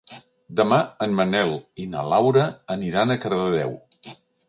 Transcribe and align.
Demà 0.59 0.79
en 1.07 1.13
Manel 1.19 1.53
i 1.85 1.87
na 1.93 2.07
Laura 2.15 2.49
aniran 2.79 3.19
a 3.19 3.23
Cardedeu. 3.27 3.81